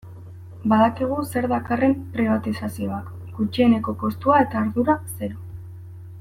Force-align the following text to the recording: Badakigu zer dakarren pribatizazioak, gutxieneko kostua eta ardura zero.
Badakigu 0.71 1.17
zer 1.33 1.47
dakarren 1.51 1.93
pribatizazioak, 2.15 3.13
gutxieneko 3.37 3.97
kostua 4.07 4.41
eta 4.47 4.65
ardura 4.65 4.99
zero. 5.21 5.41